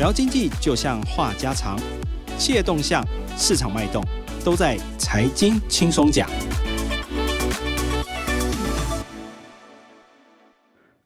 [0.00, 1.78] 聊经济就像话家常，
[2.38, 4.02] 企业动向、市场脉动，
[4.42, 6.26] 都在财经轻松讲。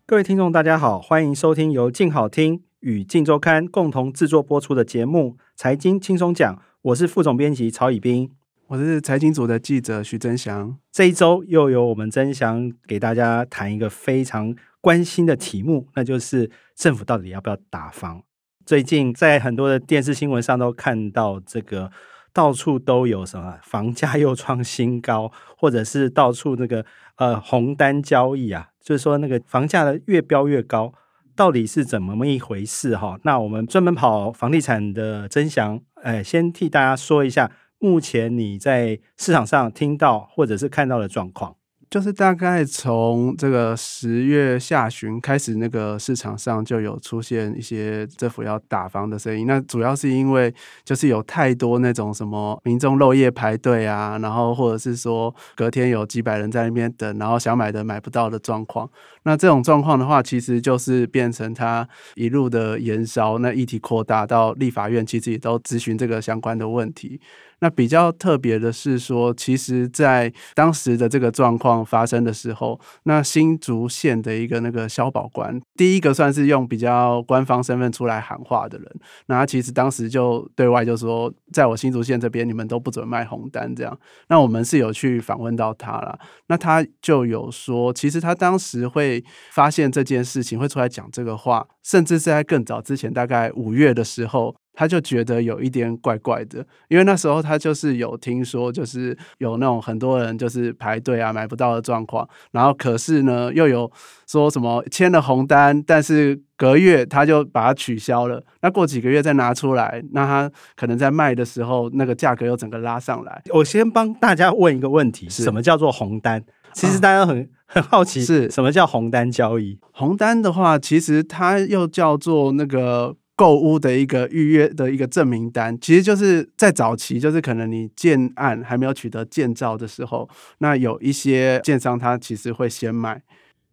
[0.06, 8.30] 各位听众，大家好，欢迎收听由静好听与静周刊共同制作播出的节目《财经轻松讲》，我是副总编辑曹以斌，
[8.68, 10.78] 我是财经组的记者徐增祥。
[10.92, 18.22] 这一周又由我们增祥给大家谈一个非常关心的题目，那就是政府到底要不要打房？
[18.66, 21.90] 最近在很多的电视新闻上都看到这个，
[22.32, 26.84] 到处都有什么房价又创新高，或者是到处那个
[27.16, 30.92] 呃红单交易啊，就是说那个房价的越飙越高，
[31.36, 33.18] 到底是怎么一回事哈？
[33.24, 41.56] 那我们专门跑房地产的增祥，哎，先替大家说一下，目前你在市场上听到或者是看到的状况。
[41.94, 49.46] 就是大概从这个十月下旬开始，那个市场上就有出现一些政府要打房的声音。
[49.46, 50.52] 那主要是因为
[50.84, 58.90] 就是有太多那种什么民众漏夜排队啊，然后或者是说隔天有几百人在那边等，然后想买的买不到的状况。
[59.22, 67.20] 那这种状况的话，其实就是变成它一路的延烧，那议题扩大到立法院，其实也都咨询这个相关的问题。
[67.64, 78.86] 那比较特别的是说，其实，在当时的这个状况发生的时候，那新竹县的一个那个消保官，第一个算是用比较官方身份出来喊话的人。
[79.28, 83.98] 那他其实当时就对外就说，在我新竹县这边，你们都不准卖红单这样。
[84.28, 86.18] 那我们是有去访问到他了，
[86.48, 94.54] 那他就有说，其实他当时会发现这件事情，会出来讲这个话，甚至是在更早之前，大概五月的时候。
[94.74, 103.90] 他就觉得有一点怪怪的，因为那时候他就是有听说，就是有那种很多人就是排队啊买不到的状况，然后可是呢又有
[104.26, 113.42] 说什么签了红单，但是隔月他就把它取消了，那过几个月再拿出来，那他可能在卖的时候那个价格又整个拉上来。
[113.50, 116.44] 我先帮大家问一个问题：什么叫做红单？
[116.72, 119.78] 其实大家很、啊、 很好奇，是什么叫红单交易？
[119.92, 123.14] 红单的话，其实它又叫做那个。
[123.36, 130.28] 购屋的一个预约的一个证明单，其实就是在早期，就是可能你建案还没有取得建造的时候，
[130.58, 133.22] 那有一些建商他其实会先卖，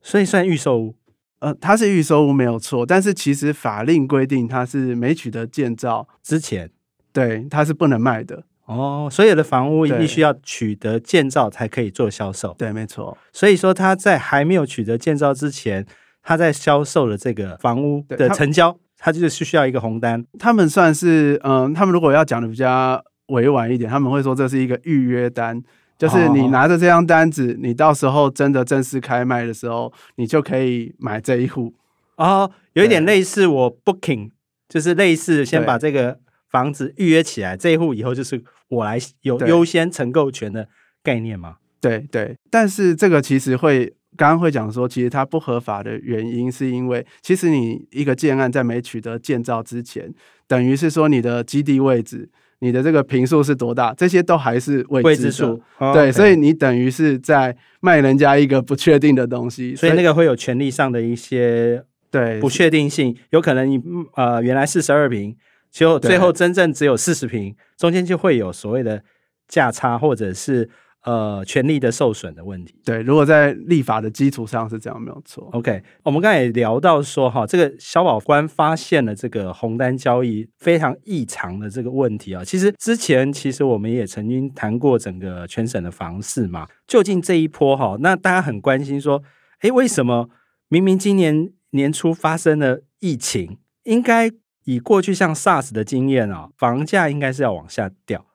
[0.01, 0.95] 所以算预售屋。
[1.39, 6.69] 呃，它是预售屋没有错，但是其实法令规定它是没取得建造之前，
[7.11, 8.43] 对，它是不能卖的。
[8.65, 12.53] 哦，所有的房屋必须要取得建造才可以做销售。
[12.59, 13.17] 对，没错。
[13.33, 15.83] 所以说他在还没有取得建造之前，
[16.21, 18.77] 他在销售的这个房屋的成交。
[19.03, 25.59] 他就是需要一个红单，他们算是嗯，他们如果要讲的比较委婉一点，他们会说这是一个预约单，
[25.97, 31.73] 就是你拿着这张单子，你到时候真的正式开卖的时候，你就可以买这一户。
[32.17, 34.29] 哦，有一点类似我 booking，
[34.69, 36.19] 就是类似先把这个
[36.51, 40.67] 房子预约起来，这一户以后就是我来有优先承购权的
[41.01, 41.55] 概念嘛？
[41.81, 43.95] 对对，但是这个其实会。
[44.17, 50.13] 刚刚会讲说，其实它不合法的原因，是因为其实你一个建案在没取得建造之前，
[50.47, 52.29] 等于是说你的基地位置、
[52.59, 55.61] 你的这个坪数是多大，这些都还是未知数。
[55.77, 63.81] 哦、对，okay 所以你等于是在卖人家一个不确定的东西，所以那个会有权利上的一些对不确定性，有可能你
[64.15, 65.35] 呃原来四十二坪，
[65.71, 69.01] 就最后真正只有四十坪，中间就会有所谓的
[69.47, 70.69] 价差或者是。
[71.03, 72.75] 呃，权利的受损的问题。
[72.85, 75.49] 对，如果在立法的基础上是这样，没有错。
[75.51, 82.45] OK，我们刚才也聊到说，哈，这个消保官发现了这个红单交易非常异常的这个问题啊。
[82.45, 86.67] 其实之前，其实我们也曾经谈过整个全省的房市嘛。
[86.85, 89.23] 究竟这一波哈，那大家很关心说，
[89.61, 90.29] 哎，为什么
[90.67, 94.29] 明明今年年初发生了疫情，应该
[94.65, 98.27] 以过去像 SARS 的经验啊，房价应该是要往下掉，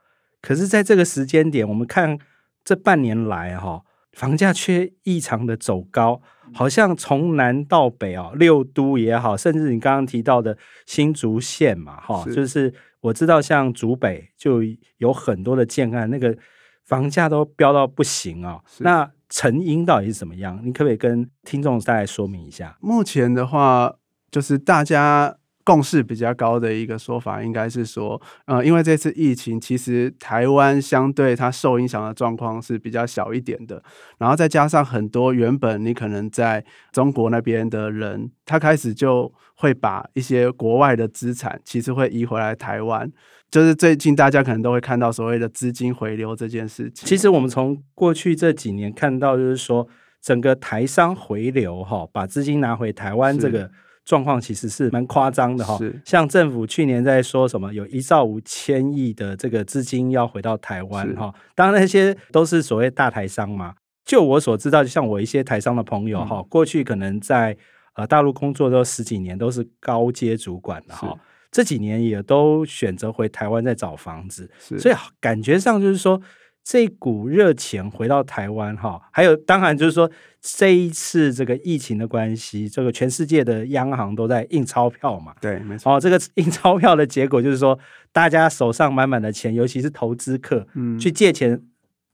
[0.43, 2.19] 可是在这个时间点，我们看。
[2.67, 3.81] 这半年来，哈，
[4.13, 6.21] 房价却异常的走高，
[6.53, 14.63] 好像从南到北啊，六都也好，甚至你刚刚提到的新竹县嘛，哈，就是我知道像竹北就
[14.99, 16.37] 有很多的建案，那个
[16.85, 18.61] 房价都飙到不行啊。
[18.81, 20.61] 那成因到底是怎么样？
[20.65, 22.77] 你可不可以跟听众大概说明一下？
[22.81, 23.95] 目前的话，
[24.31, 25.39] 就是大家。
[25.67, 33.83] 共识比较高的一个说法，应该是说，呃，因为这次疫情，其实台湾相对它受影响的状况是比较小一点的。
[34.17, 43.11] 然后再加上很多原本你可能在中国那边的人，他开始就会把一些国外的资产，其实会移回来台湾。
[43.51, 47.09] 就是最近大家可能都会看到所谓的资金回流这件事情。
[47.09, 49.89] 其实我们从过去这几年看到，就是说
[50.23, 53.69] 整个台商回流哈，把资金拿回台湾这个。
[54.07, 55.77] 状况其实是蛮夸张的哈。
[55.77, 61.31] 是像政府去年在说什么，有一兆五千亿的这个资金要回到台湾哈。
[61.55, 63.75] 当然那些都是所谓大台商嘛。
[64.07, 67.55] 就我所知道，就像我一些台商的朋友哈，过去可能在
[67.97, 71.15] 呃大陆工作都十几年，都是高阶主管的哈。
[71.51, 76.19] 这几年也都选择回台湾在找房子，所以感觉上就是说。
[76.67, 80.11] 这股热钱回到台湾哈，还有当然就是说
[80.41, 85.95] 这一次这个疫情的关系，这个全世界的央行都在印钞票嘛，对，没错。
[85.95, 87.79] 哦，这个印钞票的结果就是说，
[88.11, 91.63] 大家手上满满的钱，尤其是投资客，嗯，去借钱，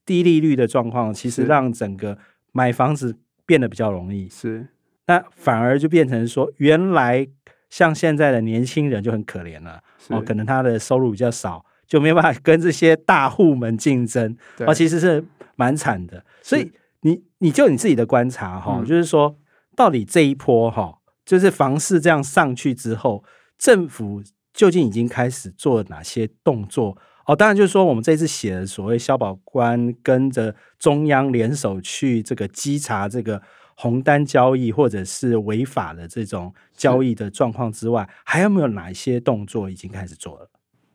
[0.05, 2.19] 低利率的状况，其实让整个
[2.53, 3.17] 买房子
[3.47, 4.29] 变得比较容易。
[4.29, 4.67] 是，
[5.07, 7.27] 那反而就变成说，原来
[7.71, 11.65] 像现在的年轻人就很可怜了，哦，可能他的收入比较少。
[11.93, 15.23] 就没办法跟这些大户们竞争，啊，其实是
[15.57, 16.25] 蛮惨的。
[16.41, 16.73] 所以
[17.03, 19.37] 你你就你自己的观察哈，嗯，就是说
[19.77, 23.23] 到底这一波哈，就是房市这样上去之后，
[23.59, 24.23] 政府
[24.55, 26.97] 究竟已经开始做哪些动作？
[27.27, 33.43] 哦，当然就是说我们这次写的所谓消保官跟着中央联手去这个稽查这个
[33.77, 40.49] 红单交易或者是违法的这种交易的状况之外，还有没有哪一些动作已经开始做了？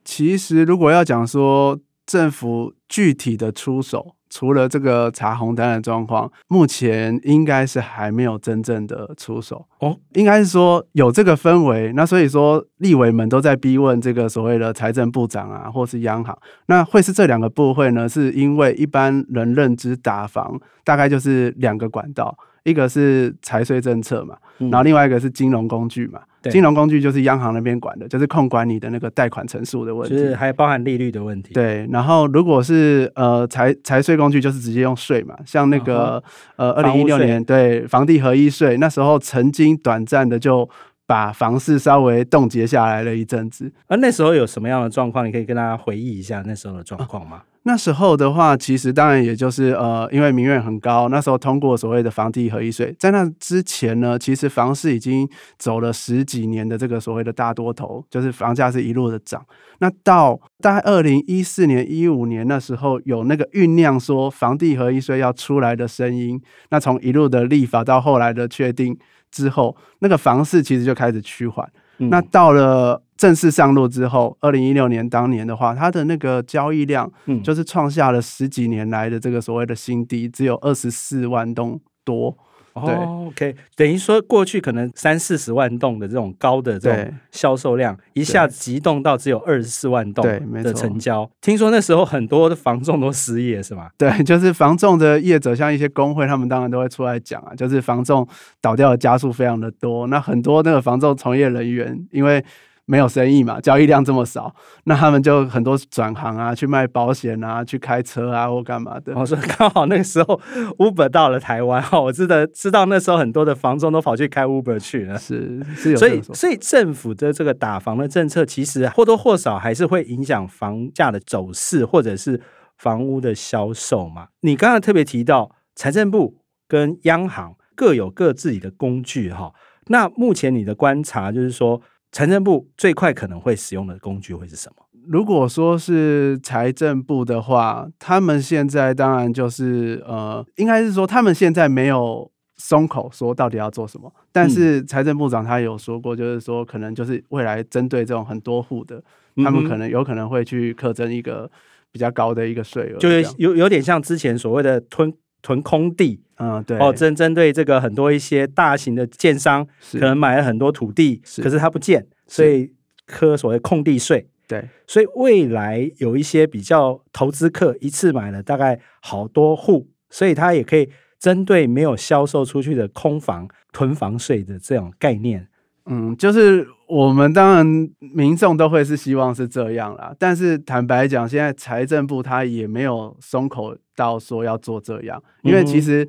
[0.08, 9.98] 其实，如果要讲说政府具体的出手，除了这个查红单的状况，目前应该是还没有真正的出手哦。
[10.14, 16.38] 应该是说有这个氛围，那所以说立委们都在逼问这个所谓的财政部长啊，或是央行，
[16.68, 18.08] 那会是这两个部会呢？
[18.08, 22.38] 是因为一般人认知打房大概就是两个管道。
[22.64, 26.20] 一个是财税政策嘛，然后另外一个是金融工具嘛。
[26.20, 31.54] 嗯、金融工具就是央行那边管的，就是控管你的那个贷款成数的问题，就是还包含利率的问题。
[31.54, 36.24] 对，然后如果是呃财财税工具，就是直接用税嘛，像那个
[36.56, 40.70] 呃二零一六年对房地合一税，那时候曾经短暂的就
[41.08, 43.72] 把房市稍微冻结下来了一阵子。
[43.88, 45.26] 而那时候有什么样的状况？
[45.26, 47.38] 你可以跟大家回忆一下那时候的状况吗？
[47.38, 52.96] 啊那时候的话，其实当然也就是呃，因为民怨很高，那时候通过所谓的房地合一税。
[52.98, 55.28] 在那之前呢，其实房市已经
[55.58, 59.46] 走了十几年的这个所谓的大多头，就是房价是一路的涨。
[59.80, 66.42] 那到大概二零一四年、一五年那时候，有那个酝酿说房地合一税要出来的声音。
[66.70, 68.98] 那从一路的立法到后来的确定
[69.32, 71.70] 之后，那个房市其实就开始趋缓。
[72.00, 73.04] 嗯、那到了。
[73.18, 77.12] 正式上路之后，二零一六年当年的话，它的那个交易量，
[77.44, 82.38] 就是创下了十几年来的这个所谓的新低，只有二十四万栋多。
[82.86, 90.26] 对、oh，OK，等于说过去可能三四十万栋的这种高的这种销售量，一下子急冻到只有二十四万栋
[90.64, 91.30] 的成交。
[91.42, 93.90] 听说那时候很多的房仲都失业，是吗？
[93.98, 98.28] 对，就是房仲的业者，像一些工会，他们当然都会出来讲啊，就是房仲
[98.62, 100.08] 倒掉的家数非常的多。
[100.08, 102.44] 那很多那个房仲从业人员，因为
[102.90, 104.56] 没有生意嘛，交易量这么少，
[104.86, 109.14] 那他们就很多转行啊，去卖保险啊，去开车啊，或干嘛的。
[109.14, 110.40] 我说刚好那个时候
[110.78, 115.18] ，Uber 到了台湾哈，我记得知道那时候很多的房仲都跑去开 Uber 去了。
[115.18, 115.98] 是，是有。
[115.98, 122.40] 所以，所以政府的这个打房的政策，其实或多或少还是会影响房价的走势，或者是
[122.78, 124.30] 房屋的销售嘛。
[124.40, 126.38] 你刚刚特别提到，财政部
[126.70, 129.52] 跟央行各有各自己的工具哈。
[129.88, 131.82] 那目前你的观察就是说。
[132.18, 134.84] 财政部最快可能会使用的工具会是什么？
[135.08, 144.12] 如果说是财政部的话，他们现在当然就是呃，应该是说他们现在没有松口说到底要做什么。
[144.32, 149.00] 但是财政部长他有说过，就是说可能就是未来针对这种很多户的，
[149.36, 151.48] 他们可能有可能会去课征一个
[151.92, 156.24] 比较高的一个税额，就是有有点像之前所谓的囤囤空地。
[156.38, 156.78] 嗯，对。
[156.78, 162.72] 哦，针针对这个很多一些大型的建商，可能买了很多土地，可是他不建，所以
[163.06, 164.28] 科所谓空地税。
[164.48, 170.90] 对，所以未来有一些比较投资客一次买了大概好多户，所以他也可以
[171.20, 175.50] 针对没有销售出去的空房囤房税的这种概念。
[175.86, 186.08] 嗯，就是我们当然民众都会是希望是这样啦，但是坦白讲，现在财政部他也没有松口到说要做这样，因为其实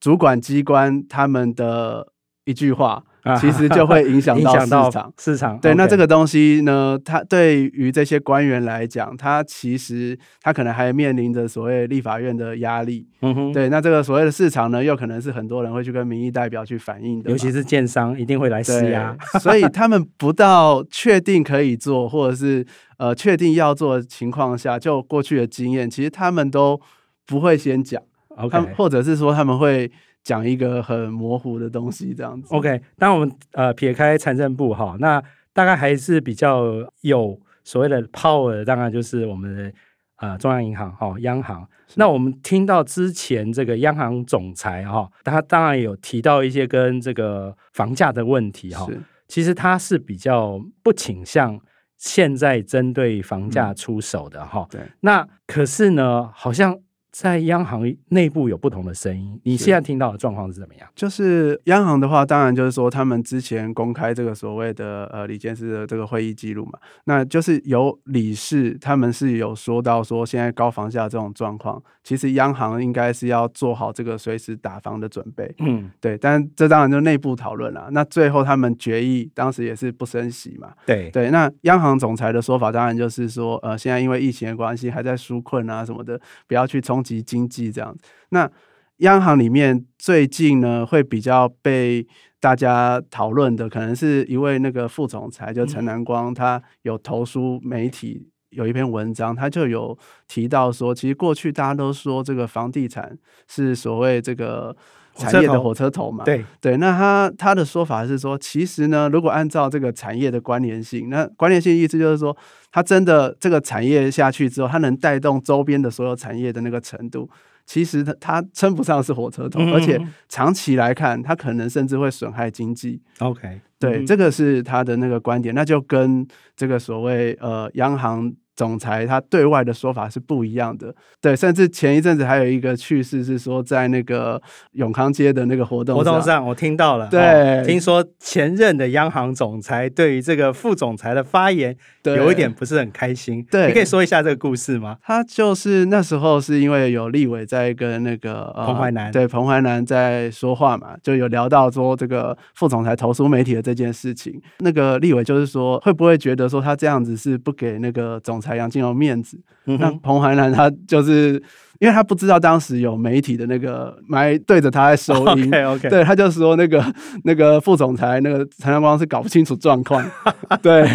[0.00, 2.08] 主管机关他们的
[2.44, 3.04] 一句话。
[3.40, 5.74] 其实就会影 响到市场，市场对。
[5.74, 13.08] 那这个东西呢，它对于这些官员来讲，他其实他可能还面临着所谓立法院的压力。
[13.22, 13.68] 嗯哼，对。
[13.68, 19.16] 那这个所谓的市场呢，又可能是很多人会去跟民意代表去反映的，尤其是建商一定会来施压。
[19.40, 22.64] 所以他们不到确定可以做，或者是
[22.98, 26.80] 呃确定要做的情况下，就过去的经验，其实他们都
[27.26, 28.02] 不会先讲。
[28.28, 29.90] OK，或者是说他们会。
[30.26, 32.52] 讲一个很模糊的东西这样子。
[32.52, 36.64] OK，当我们呃撇开财政部哈，那大概还是比较
[37.02, 39.72] 有所谓的 power，当然就是我们的
[40.16, 41.64] 呃中央银行哈，央行。
[41.94, 48.84] 那我们听到之前这个央行总裁哈，他当然有提到一些跟这个房价的问题哈。
[49.28, 51.56] 其实他是比较不倾向
[51.98, 54.66] 现在针对房价出手的哈。
[54.68, 54.80] 对。
[55.02, 56.76] 那可是呢，好像。
[57.18, 57.80] 在央行
[58.10, 60.86] 内部有不同的声音，你现在听到的状况是怎么样？
[60.94, 66.72] 就是央行的话，当然就是说他们之前公开这个所谓的呃李监事的这个会议记录嘛，
[67.04, 75.50] 那就是有理事他们是有说到说现在高房价这种状况，其实央行应该是要做好这个随时打房的准备。
[75.60, 77.88] 嗯，对，但这当然就内部讨论了。
[77.92, 80.68] 那最后他们决议当时也是不升息嘛。
[80.84, 87.02] 对对，那央行总裁的说法当然就是说，呃，现在因为疫情的关系还在纾困啊什么的，不要去冲。
[87.06, 87.96] 及经济这样，
[88.30, 88.50] 那
[88.98, 92.06] 央行里面最近呢，会比较被
[92.40, 99.96] 大家讨论的，可能是一位那个副总裁，就陈南光，他有投书媒体有一篇文章，他就有
[100.26, 104.76] 提到说，其实过去大家都说这个房地产是所谓这个。
[105.18, 112.36] 产业的火车头嘛，对对，那他他的说法是说，其实呢，如果按照这个产业的关联性，那关联性意思就是说，
[112.70, 117.26] 它真的这个产业下去之后，它能带动周边的所有产业的那个程度，
[117.64, 119.98] 其实它它称不上是火车头，嗯、而且
[120.28, 123.00] 长期来看，它可能甚至会损害经济。
[123.20, 128.30] OK，对，嗯、这个是他的那个观点，那就跟这个所谓呃央行。
[128.56, 134.40] 总裁他对外的说法是不一样的，对，甚至前一阵子还有一个趣事是说，在那个
[134.72, 144.96] 永康街的那个活动活动上，我听到了，对、哦，听说前任的央行总裁对于这个副总裁的发言有一点不是很开心，对，你可以说一下这个故事吗？
[145.02, 158.45] 他就是那时候是因为有立委在跟那个彭淮南，对，彭淮南在说话嘛，就有聊到说这个副总裁投诉媒体的这件事情，那个立委就是说会不会觉得说他这样子是不给那个总裁。
[158.46, 161.42] 采杨金龙面子，嗯、那彭淮南他就是。
[161.78, 165.50] 因为他不知道当时有媒体的那个埋对着他在收音。
[165.90, 166.82] 对，他就说那个
[167.24, 170.02] 那个副总裁那个陈南光是搞不清楚状况，
[170.62, 170.88] 对，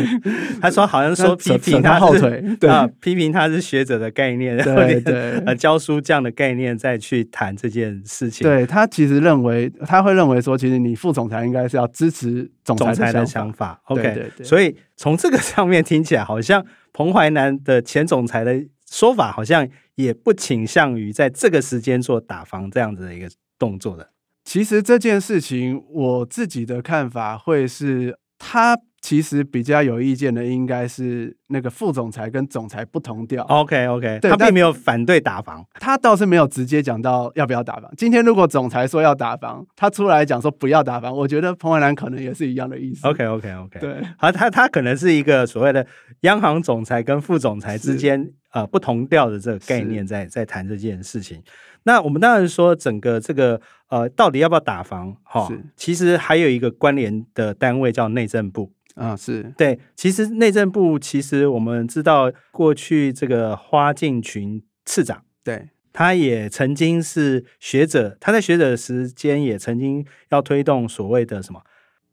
[0.59, 2.67] 他说好像说批评他后腿，对。
[2.67, 19.69] 啊，批评他是学者的概念，对 对，呃，教书这样的概念再去谈这件事情，对，他其实认为他会认为说，其实你副总裁应该是要支持总裁的想法，的想法，OK，所以从这个上面听起来，好像彭淮南的前总裁的说法好像。
[19.95, 23.29] 也不倾向于在这个时间做打房这样子的一个
[23.59, 24.09] 动作的。
[24.43, 33.43] 其实这件事情，我自己的看法会是，他其实比较有意见的，应该是那个副总裁跟总裁不同调。
[33.43, 37.91] OK OK，他并没有反对打房，他倒是没有直接讲到要不要打房。
[37.95, 43.07] 今天如果总裁说要打房，他出来讲说不要打房，我觉得彭淮南可能也是一样的意思。
[43.07, 45.85] OK OK OK，对，好，他他可能是一个所谓的
[46.21, 48.31] 央行总裁跟副总裁之间。
[48.53, 51.41] 呃，不同调的这个概念在在谈这件事情。
[51.83, 53.59] 那我们当然说，整个这个
[53.89, 55.15] 呃，到底要不要打房？
[55.23, 59.79] 哈，是其实还有一个关联的单位叫内政部啊，是对。
[59.95, 71.61] 其实内政部其实我们知道，过去这个花敬群次长，对，他也曾经是学者，他在学者的时间也曾经要推动所谓的什么，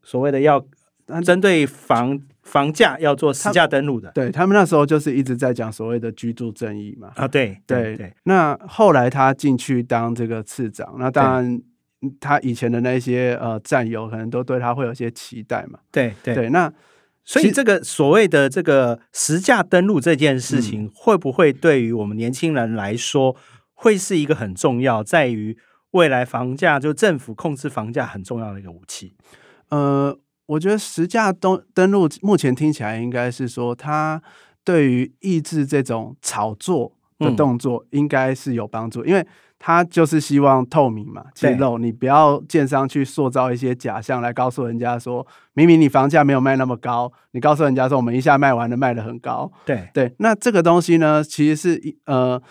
[0.03, 0.65] 所谓的要。
[1.25, 7.13] 针对房房价要做实价登录的，对他们那时候就是一直在讲所谓的居住正义嘛。
[7.15, 8.11] 啊，对对对。
[8.23, 11.61] 那后来他进去当这个次长，那当然
[12.19, 15.79] 他以前的那些呃战友可能都对他会有些期待嘛。
[15.93, 16.49] 对对对。
[16.49, 16.73] 那
[17.23, 23.37] 所以这个所谓的这个实价登录这件事情，嗯、会不会对于我们年轻人来说，
[23.75, 25.59] 会是一个很重要，在于
[25.91, 29.15] 未来房价就政府控制房价很重要的一个武器？
[29.69, 30.19] 呃。
[30.49, 34.21] 我觉得实价登登录目前听起来应该是说，它
[34.65, 39.27] 对于抑制这种炒作的动作应该是有帮助，嗯、因为
[39.59, 49.89] 它就是希望透明嘛，揭露对你不要建商去塑造一些假象来告诉人家说，明明你房价没有卖那么高，你告诉人家说我们一下卖完了卖的很高，对。
[49.93, 52.43] 对，那这个东西呢，其实是呃。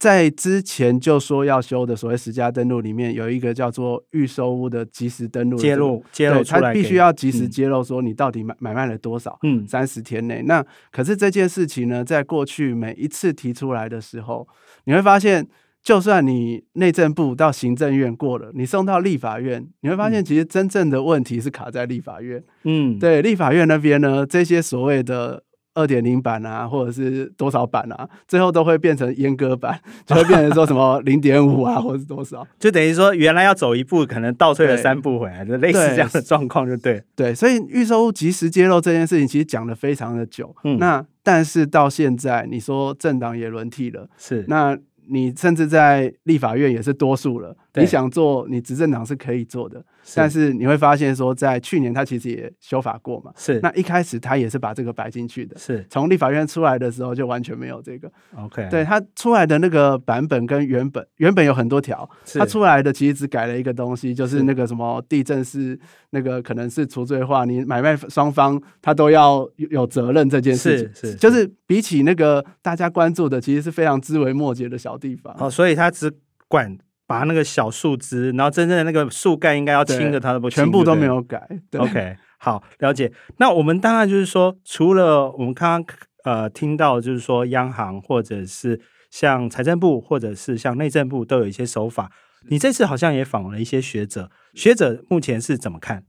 [0.00, 10.42] 在之前就说要修的所谓实价登录里面，有一个叫做预收屋的即时登录揭露，揭露出来，他必须要及时揭露说你到底买买卖了多少，嗯，三十天内。
[10.46, 14.48] 那可是这件事情呢，在过去每一次提出来的时候，
[14.84, 15.46] 你会发现，
[15.82, 25.42] 就算你内政部到行政院过了，你送到立法院，你会发现其实真正的问题是卡在立法院，嗯，对，立法院那边呢，这些所谓的。
[25.74, 37.02] 二点零版啊，或者是多少版啊，最后都会变成阉割版，就会变成说什么 零点五啊，或者是多少，就等于说原来要走一步，可能倒退了三步回来，就类似这样的状况，就对。
[37.14, 40.54] 对，所以预售屋及时揭露这件事情，其实讲了非常的久。
[40.64, 44.78] 嗯，那但是到现在，你说政党也轮替了，是那。
[45.12, 49.84] 你甚至在立法院也是多数了，你想做，你执政党是可以做的。
[50.14, 53.60] 但是你会发现说，在去年他其实也修法过嘛，是。
[53.62, 55.86] 那一开始他也是把这个摆进去的，是。
[55.88, 58.10] 从立法院出来的时候就完全没有这个。
[58.36, 65.78] OK，对他出来的那个版本跟原本原本有很多条，他出来的其实只改了一个东西，就是那个什么地震是
[66.10, 75.36] 那个可能是除罪化，你买卖双方他都要有责任这件事情，是是，就是比起那个大家关注的，其实是非常枝微末节的小地方。
[75.38, 76.10] 哦，所以他只
[76.48, 76.76] 管。
[77.10, 81.44] 把那个小树枝，然后真正的那个树干应该要清的，它都不清，全部都没有改。
[81.68, 83.12] 对 OK，好，了解。
[83.38, 92.12] 那我们当然就是说，除了我们刚刚呃听到，就是说央行或者是像财政部或者是像内政部都有一些手法。
[92.48, 96.04] 你这次好像也访了一些学者，学者目前是怎么看？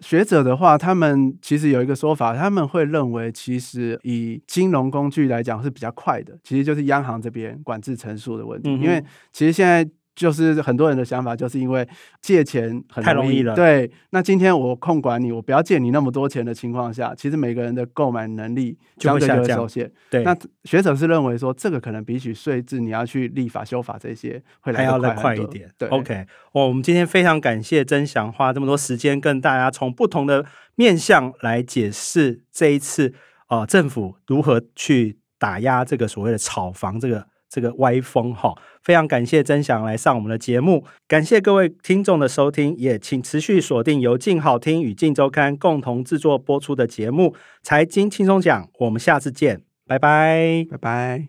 [0.00, 9.88] 学者的话，他们其实有一个说法，他们会认为，其实以金融工具来讲是比较快的，其实就是央行这边管制成数的问题，嗯、因为其实现在。
[10.20, 11.88] 就是很多人的想法，就是因为
[12.20, 13.54] 借钱很容易，太容易了。
[13.54, 19.90] 对，那今天我控管你，我不要借你那么多钱的情况下，其实每个人的购买能力相对就会受限。
[20.10, 25.66] 对，那学者是认为说，这个可能比起税制，你要去立法修法这些，会来得快，还要再快一点。
[25.78, 33.14] 对，OK，我们今天非常感谢曾祥花这么多时间，跟大家从不同的面向来解释这一次
[33.48, 37.29] 呃政府如何去打压这个所谓的炒房这个。
[37.50, 47.30] 这个歪风哈，非常感谢曾翔来上我们的节目，感谢各位听众的收听，也请持续锁定由静好听与静周刊共同制作播出的节目
[47.62, 51.28] 《财经轻松讲》，我们下次见，拜拜，拜拜。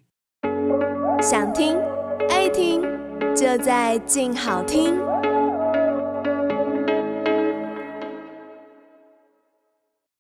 [1.20, 1.75] 想听
[2.30, 2.82] 爱听，
[3.36, 5.21] 就在静好听。